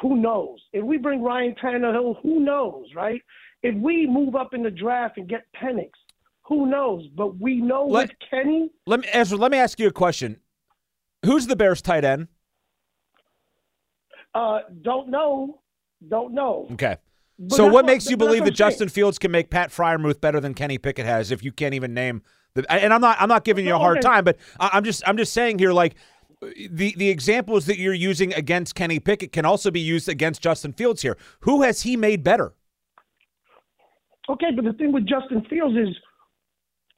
[0.00, 0.58] who knows?
[0.72, 3.22] If we bring Ryan Tannehill, who knows, right?
[3.62, 5.90] If we move up in the draft and get Penix,
[6.42, 7.06] who knows?
[7.16, 8.70] But we know let, with Kenny.
[8.86, 10.38] Let me Ezra, let me ask you a question.
[11.24, 12.28] Who's the Bears tight end?
[14.34, 15.60] Uh, don't know.
[16.06, 16.68] Don't know.
[16.72, 16.98] Okay.
[17.38, 20.54] But so what makes you believe that Justin Fields can make Pat Freiermuth better than
[20.54, 22.22] Kenny Pickett has if you can't even name
[22.56, 25.16] the and I'm not I'm not giving you a hard time, but I'm just I'm
[25.16, 25.94] just saying here like
[26.40, 30.72] the the examples that you're using against Kenny Pickett can also be used against Justin
[30.72, 31.16] Fields here.
[31.40, 32.54] Who has he made better?
[34.28, 35.94] Okay, but the thing with Justin Fields is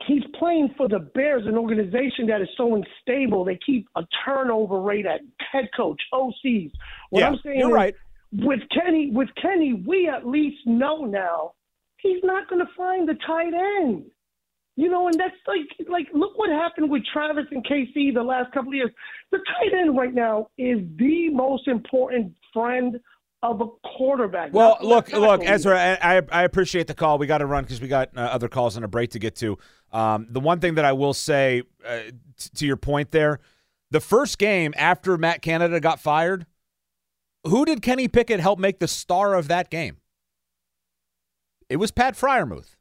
[0.06, 3.44] he's playing for the Bears, an organization that is so unstable.
[3.44, 5.20] They keep a turnover rate at
[5.52, 6.72] head coach, OCs.
[7.10, 7.94] What yeah, I'm saying you're is, right.
[8.32, 11.52] With Kenny, with Kenny, we at least know now
[11.98, 14.04] he's not going to find the tight end.
[14.76, 18.52] You know, and that's like like look what happened with Travis and KC the last
[18.52, 18.90] couple of years.
[19.32, 23.00] The tight end right now is the most important friend
[23.42, 24.52] of a quarterback.
[24.52, 27.18] Well, look, look, Ezra, I, I appreciate the call.
[27.18, 29.36] We got to run because we got uh, other calls and a break to get
[29.36, 29.58] to.
[29.92, 31.98] Um, the one thing that I will say uh,
[32.36, 33.40] t- to your point there,
[33.90, 36.46] the first game after Matt Canada got fired,
[37.44, 39.98] who did Kenny Pickett help make the star of that game?
[41.68, 42.76] It was Pat Freiermuth.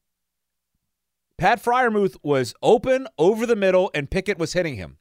[1.38, 4.98] Pat Freiermuth was open over the middle, and Pickett was hitting him.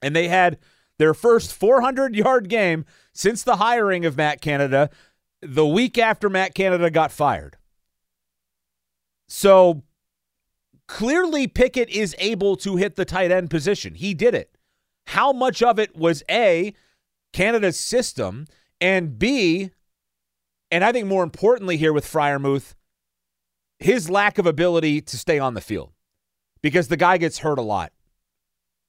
[0.00, 0.58] And they had
[0.98, 4.90] their first 400 yard game since the hiring of Matt Canada
[5.40, 7.56] the week after Matt Canada got fired.
[9.28, 9.82] So
[10.86, 13.94] clearly, Pickett is able to hit the tight end position.
[13.94, 14.56] He did it.
[15.08, 16.74] How much of it was A,
[17.32, 18.46] Canada's system,
[18.80, 19.70] and B,
[20.70, 22.74] and I think more importantly here with Freiermuth,
[23.78, 25.92] his lack of ability to stay on the field
[26.62, 27.92] because the guy gets hurt a lot.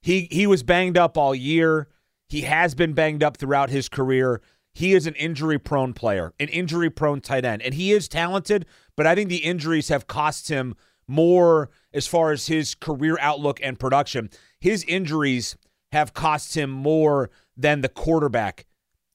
[0.02, 1.88] He he was banged up all year.
[2.28, 4.42] He has been banged up throughout his career.
[4.74, 8.66] He is an injury prone player, an injury prone tight end, and he is talented,
[8.96, 10.76] but I think the injuries have cost him
[11.08, 14.30] more as far as his career outlook and production.
[14.62, 15.58] His injuries
[15.92, 18.66] have cost him more than the quarterback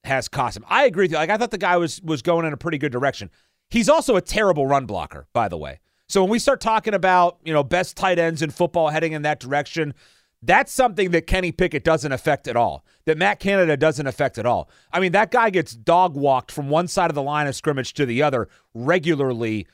[0.05, 0.65] has cost him.
[0.67, 1.17] I agree with you.
[1.17, 3.29] Like I thought the guy was was going in a pretty good direction.
[3.69, 5.79] He's also a terrible run blocker, by the way.
[6.07, 9.23] So when we start talking about, you know, best tight ends in football heading in
[9.23, 9.95] that direction,
[10.41, 12.85] that's something that Kenny Pickett doesn't affect at all.
[13.05, 14.69] That Matt Canada doesn't affect at all.
[14.93, 17.93] I mean, that guy gets dog walked from one side of the line of scrimmage
[17.95, 19.67] to the other regularly,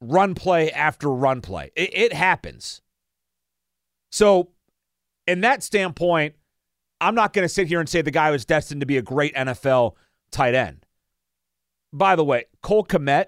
[0.00, 1.72] run play after run play.
[1.74, 2.82] It, it happens.
[4.12, 4.50] So,
[5.26, 6.36] in that standpoint,
[7.04, 9.02] I'm not going to sit here and say the guy was destined to be a
[9.02, 9.92] great NFL
[10.30, 10.86] tight end.
[11.92, 13.26] By the way, Cole Kmet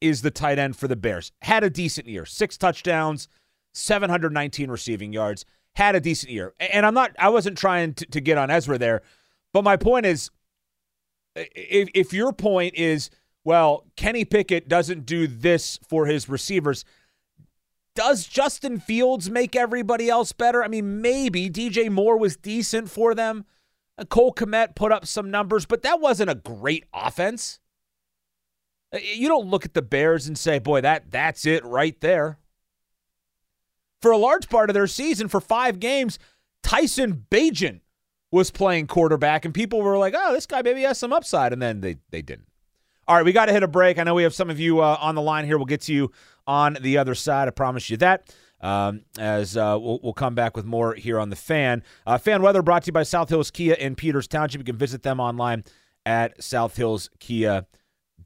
[0.00, 1.32] is the tight end for the Bears.
[1.42, 3.28] Had a decent year, six touchdowns,
[3.74, 5.44] 719 receiving yards.
[5.74, 7.12] Had a decent year, and I'm not.
[7.18, 9.02] I wasn't trying to, to get on Ezra there,
[9.52, 10.30] but my point is,
[11.36, 13.10] if if your point is,
[13.44, 16.84] well, Kenny Pickett doesn't do this for his receivers.
[17.98, 20.62] Does Justin Fields make everybody else better?
[20.62, 23.44] I mean, maybe DJ Moore was decent for them.
[24.08, 27.58] Cole Kmet put up some numbers, but that wasn't a great offense.
[28.94, 32.38] Uh, you don't look at the Bears and say, boy, that that's it right there.
[34.00, 36.20] For a large part of their season, for five games,
[36.62, 37.80] Tyson Bagent
[38.30, 41.52] was playing quarterback, and people were like, oh, this guy maybe has some upside.
[41.52, 42.46] And then they, they didn't.
[43.08, 43.98] All right, we got to hit a break.
[43.98, 45.56] I know we have some of you uh, on the line here.
[45.56, 46.12] We'll get to you
[46.48, 47.46] on the other side.
[47.46, 48.34] I promise you that.
[48.60, 51.84] Um, as uh, we'll, we'll, come back with more here on the fan.
[52.04, 54.58] Uh, fan weather brought to you by South Hills Kia in Peters Township.
[54.58, 55.62] You can visit them online
[56.04, 57.66] at southhillskia.com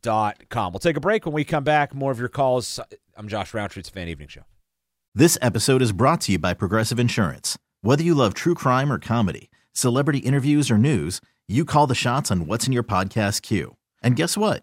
[0.03, 0.73] com.
[0.73, 1.27] We'll take a break.
[1.27, 2.81] When we come back, more of your calls.
[3.17, 3.81] I'm Josh Rowntree.
[3.81, 4.43] It's Fan Evening Show.
[5.15, 7.59] This episode is brought to you by Progressive Insurance.
[7.83, 12.31] Whether you love true crime or comedy, celebrity interviews or news, you call the shots
[12.31, 13.77] on what's in your podcast queue.
[14.03, 14.63] And guess what?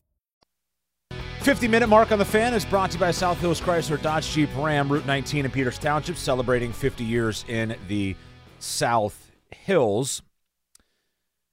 [1.41, 4.29] 50 minute mark on the fan is brought to you by South Hills Chrysler Dodge
[4.29, 8.15] Jeep Ram Route 19 in Peters Township, celebrating 50 years in the
[8.59, 10.21] South Hills.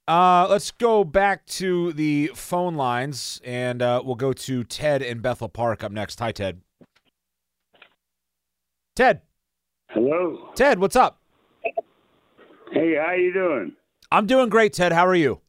[0.06, 5.20] Uh, let's go back to the phone lines, and uh, we'll go to Ted in
[5.20, 6.20] Bethel Park up next.
[6.20, 6.60] Hi, Ted.
[8.94, 9.22] Ted.
[9.88, 10.50] Hello.
[10.54, 11.22] Ted, what's up?
[12.72, 13.72] Hey, how you doing?
[14.12, 14.92] I'm doing great, Ted.
[14.92, 15.40] How are you?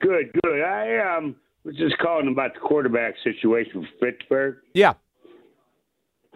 [0.00, 0.62] Good, good.
[0.62, 4.56] I um was just calling about the quarterback situation for Pittsburgh.
[4.74, 4.94] Yeah.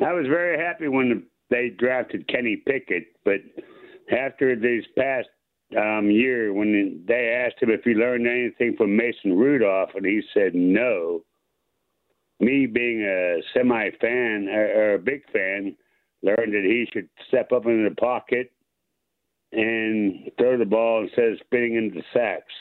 [0.05, 3.41] I was very happy when they drafted Kenny Pickett, but
[4.11, 5.29] after this past
[5.77, 10.23] um, year, when they asked him if he learned anything from Mason Rudolph, and he
[10.35, 11.23] said no,
[12.41, 15.77] me being a semi fan or a big fan,
[16.23, 18.53] learned that he should step up into the pocket
[19.53, 22.53] and throw the ball instead of spinning into the sacks.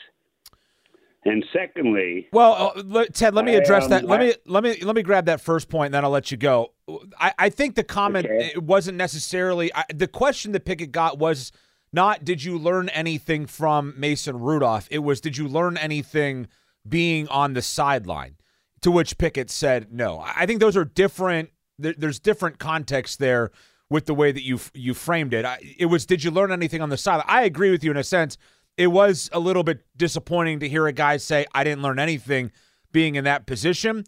[1.24, 4.04] And secondly, well, uh, Ted, let me address um, that.
[4.04, 6.32] Let I, me let me let me grab that first point, and then I'll let
[6.32, 6.72] you go.
[7.18, 8.52] I, I think the comment Okay.
[8.54, 11.52] it wasn't necessarily I, the question that Pickett got was
[11.92, 14.88] not did you learn anything from Mason Rudolph.
[14.90, 16.48] It was did you learn anything
[16.88, 18.36] being on the sideline.
[18.80, 20.18] To which Pickett said no.
[20.18, 21.50] I I think those are different.
[21.78, 23.52] There, there's different context there
[23.88, 25.44] with the way that you you framed it.
[25.44, 27.26] I, it was did you learn anything on the sideline?
[27.28, 28.36] I agree with you in a sense
[28.76, 32.52] it was a little bit disappointing to hear a guy say, I didn't learn anything
[32.90, 34.04] being in that position.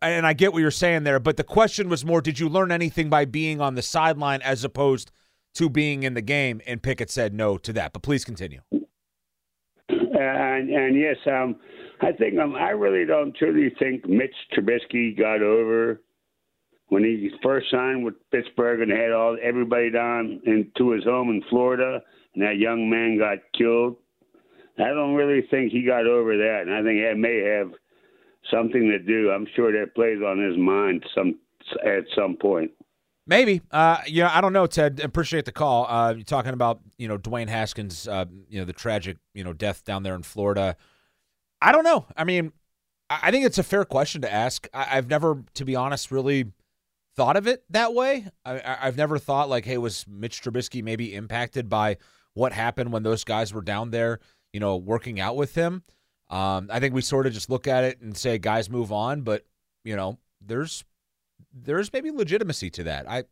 [0.00, 2.70] And I get what you're saying there, but the question was more, did you learn
[2.70, 5.10] anything by being on the sideline as opposed
[5.54, 6.60] to being in the game?
[6.66, 7.92] And Pickett said no to that.
[7.92, 8.60] But please continue.
[9.88, 11.56] and, and yes, um,
[12.00, 16.00] I think um, I really don't truly think Mitch Trubisky got over
[16.92, 21.42] when he first signed with Pittsburgh and had all everybody down into his home in
[21.48, 22.02] Florida,
[22.34, 23.96] and that young man got killed.
[24.78, 27.72] I don't really think he got over that, and I think that may have
[28.50, 29.30] something to do.
[29.30, 31.38] I'm sure that plays on his mind some
[31.82, 32.72] at some point.
[33.26, 33.62] Maybe.
[33.70, 35.00] Uh, yeah, I don't know, Ted.
[35.02, 35.86] Appreciate the call.
[35.86, 39.54] Uh, you're talking about, you know, Dwayne Haskins, uh, you know, the tragic, you know,
[39.54, 40.76] death down there in Florida.
[41.62, 42.04] I don't know.
[42.18, 42.52] I mean,
[43.08, 44.68] I think it's a fair question to ask.
[44.74, 46.52] I, I've never, to be honest, really
[47.16, 48.26] thought of it that way.
[48.44, 51.98] I, I've never thought like, hey, was Mitch Trubisky maybe impacted by
[52.34, 54.20] what happened when those guys were down there,
[54.52, 55.82] you know, working out with him?
[56.30, 59.20] Um, I think we sort of just look at it and say guys move on,
[59.20, 59.44] but
[59.84, 60.84] you know, there's
[61.52, 63.08] there's maybe legitimacy to that.
[63.08, 63.24] I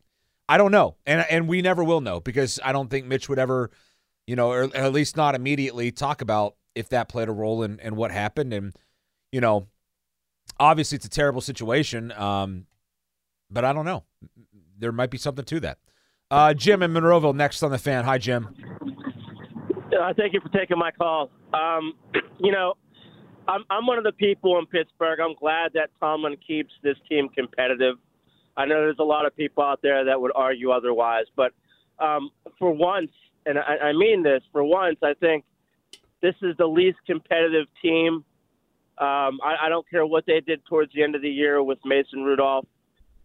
[0.49, 3.39] I don't know, and and we never will know because I don't think Mitch would
[3.39, 3.71] ever,
[4.27, 7.79] you know, or at least not immediately talk about if that played a role in,
[7.81, 8.53] in what happened.
[8.53, 8.75] And
[9.33, 9.69] you know,
[10.59, 12.67] obviously it's a terrible situation, um,
[13.51, 14.05] but I don't know.
[14.79, 15.79] There might be something to that.
[16.31, 18.05] Uh, Jim in Monroeville next on the fan.
[18.05, 18.55] Hi, Jim.
[20.01, 21.31] Uh, thank you for taking my call.
[21.53, 21.95] Um,
[22.39, 22.75] you know,
[23.49, 25.19] I'm, I'm one of the people in Pittsburgh.
[25.21, 27.97] I'm glad that Tomlin keeps this team competitive.
[28.57, 31.53] I know there's a lot of people out there that would argue otherwise, but
[31.99, 33.11] um, for once,
[33.47, 35.45] and I, I mean this, for once, I think
[36.23, 38.25] this is the least competitive team.
[38.99, 41.79] Um, I, I don't care what they did towards the end of the year with
[41.85, 42.67] Mason Rudolph.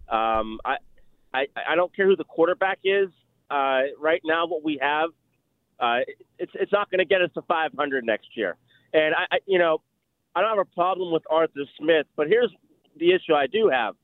[0.10, 0.78] Um, I,
[1.34, 3.10] I, I don't care who the quarterback is.
[3.50, 5.10] Uh, right now, what we have,
[5.80, 6.00] uh,
[6.40, 8.56] it's it's not going to get us to 500 next year.
[8.94, 9.82] And I, I, you know,
[10.36, 12.52] I don't have a problem with Arthur Smith, but here's
[12.98, 13.96] the issue I do have.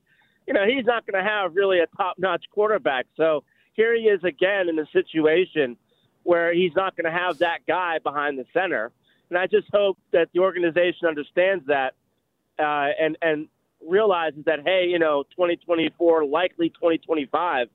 [0.46, 3.06] You know, he's not going to have really a top-notch quarterback.
[3.16, 3.44] So
[3.74, 5.76] here he is again in a situation
[6.24, 8.92] where he's not going to have that guy behind the center.
[9.30, 11.94] And I just hope that the organization understands that
[12.58, 13.48] uh, and and
[13.86, 17.68] realizes that hey, you know, 2024, likely 2025,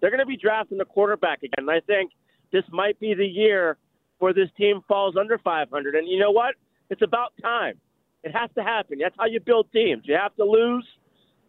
[0.00, 1.68] they're going to be drafting a quarterback again.
[1.68, 2.12] And I think
[2.52, 3.76] this might be the year
[4.18, 5.94] where this team falls under 500.
[5.94, 6.54] And you know what?
[6.90, 7.74] It's about time.
[8.22, 8.98] It has to happen.
[9.00, 10.02] That's how you build teams.
[10.04, 10.86] You have to lose.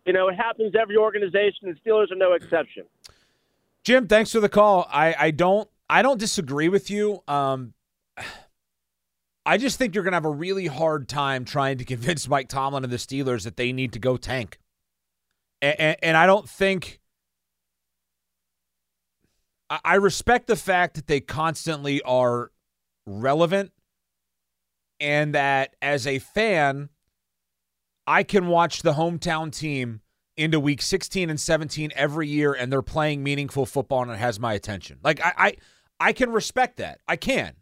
[0.06, 2.84] You know, it happens every organization, and Steelers are no exception.
[3.84, 4.88] Jim, thanks for the call.
[4.92, 7.22] I, I don't I don't disagree with you.
[7.28, 7.74] Um,
[9.46, 12.48] I just think you're going to have a really hard time trying to convince Mike
[12.48, 14.58] Tomlin and the Steelers that they need to go tank.
[15.62, 17.00] And, and, and I don't think.
[19.84, 22.52] I respect the fact that they constantly are
[23.08, 23.72] relevant
[25.00, 26.90] and that as a fan,
[28.06, 30.02] I can watch the hometown team
[30.38, 34.40] into week 16 and 17 every year and they're playing meaningful football and it has
[34.40, 35.00] my attention.
[35.04, 35.56] Like I I,
[36.00, 37.00] I can respect that.
[37.08, 37.54] I can.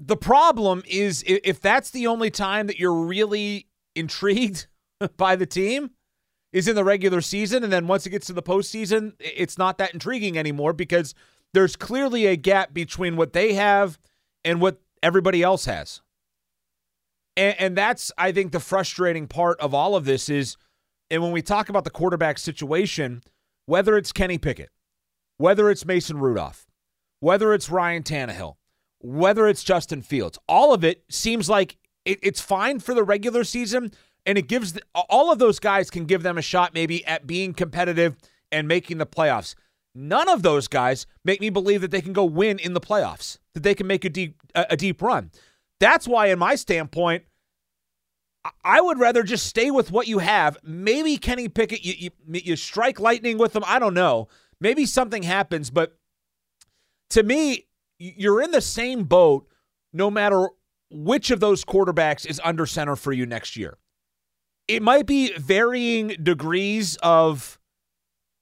[0.00, 4.66] The problem is if that's the only time that you're really intrigued
[5.18, 5.90] by the team
[6.52, 9.78] is in the regular season, and then once it gets to the postseason, it's not
[9.78, 11.14] that intriguing anymore because
[11.52, 13.98] there's clearly a gap between what they have
[14.44, 16.00] and what everybody else has.
[17.36, 20.56] And, and that's, I think, the frustrating part of all of this is,
[21.10, 23.22] and when we talk about the quarterback situation,
[23.66, 24.70] whether it's Kenny Pickett,
[25.36, 26.66] whether it's Mason Rudolph,
[27.20, 28.56] whether it's Ryan Tannehill,
[29.00, 33.44] whether it's Justin Fields, all of it seems like it, it's fine for the regular
[33.44, 33.92] season.
[34.26, 37.26] And it gives the, all of those guys can give them a shot maybe at
[37.26, 38.16] being competitive
[38.52, 39.54] and making the playoffs.
[39.94, 43.38] None of those guys make me believe that they can go win in the playoffs,
[43.54, 45.30] that they can make a deep a deep run.
[45.80, 47.24] That's why, in my standpoint,
[48.62, 50.58] I would rather just stay with what you have.
[50.62, 52.10] Maybe Kenny Pickett, you, you,
[52.44, 53.64] you strike lightning with them.
[53.66, 54.28] I don't know.
[54.60, 55.96] Maybe something happens, but
[57.10, 57.66] to me,
[58.00, 59.46] you're in the same boat
[59.92, 60.48] no matter
[60.90, 63.76] which of those quarterbacks is under center for you next year.
[64.66, 67.58] It might be varying degrees of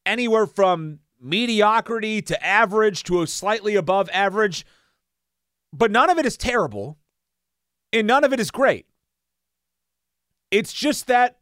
[0.06, 4.64] anywhere from mediocrity to average to a slightly above average,
[5.72, 6.96] but none of it is terrible
[7.92, 8.86] and none of it is great.
[10.50, 11.38] It's just that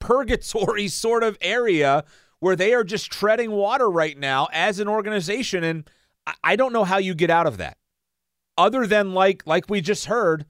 [0.00, 2.04] purgatory sort of area
[2.38, 5.64] where they are just treading water right now as an organization.
[5.64, 5.88] And
[6.42, 7.76] I don't know how you get out of that.
[8.58, 10.46] Other than like like we just heard,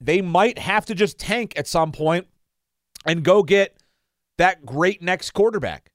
[0.00, 2.26] they might have to just tank at some point
[3.06, 3.76] and go get
[4.38, 5.90] that great next quarterback.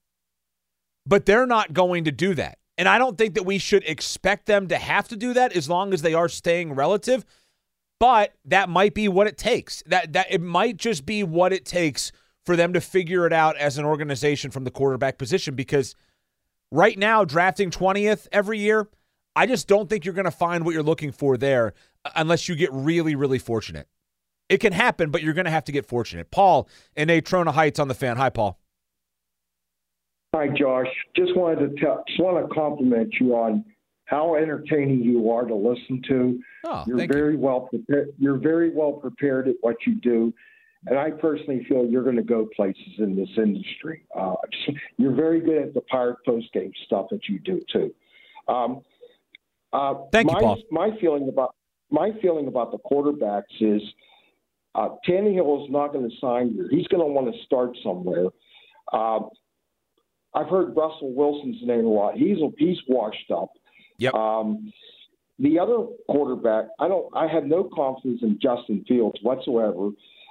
[1.06, 2.58] But they're not going to do that.
[2.78, 5.70] And I don't think that we should expect them to have to do that as
[5.70, 7.26] long as they are staying relative.
[8.00, 9.84] But that might be what it takes.
[9.86, 12.12] That that it might just be what it takes
[12.45, 15.93] for them to figure it out as an organization from the quarterback position because
[16.72, 18.88] right now drafting 20th every year,
[19.36, 21.74] I just don't think you're going to find what you're looking for there
[22.06, 23.88] uh, unless you get really really fortunate.
[24.48, 26.32] It can happen, but you're going to have to get fortunate.
[26.32, 28.18] Paul in Natrona Heights on the fan.
[28.18, 28.60] Hi Paul.
[30.36, 30.88] Hi Josh.
[31.16, 33.66] Just wanted to tell just want to compliment you on
[34.06, 36.40] how entertaining you are to listen to.
[36.66, 37.40] Oh, you're very you.
[37.40, 38.10] well prepared.
[38.18, 40.34] You're very well prepared at what you do,
[40.88, 44.06] and I personally feel you're going to go places in this industry.
[44.18, 44.36] Uh,
[44.98, 47.94] you're very good at the Pirate post game stuff that you do too.
[48.48, 48.82] Um,
[49.74, 50.64] uh, Thank my, you, Paul.
[50.72, 51.56] My feeling about
[51.92, 53.82] my feeling about the quarterbacks is
[54.76, 56.68] uh, Tannehill is not going to sign here.
[56.70, 58.28] He's going to want to start somewhere.
[58.94, 59.20] Uh,
[60.34, 62.16] I've heard Russell Wilson's name a lot.
[62.16, 63.50] He's he's washed up.
[63.98, 64.14] Yep.
[64.14, 64.72] Um,
[65.40, 67.08] the other quarterback, I don't.
[67.16, 69.90] I have no confidence in Justin Fields whatsoever.